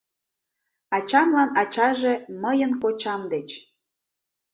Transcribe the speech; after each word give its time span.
Ачамлан— 0.95 1.49
ачаже, 1.61 2.13
мыйын 2.41 2.71
кочам, 2.81 3.21
деч. 3.31 3.49